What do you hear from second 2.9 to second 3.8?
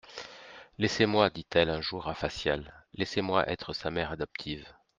laissez-moi être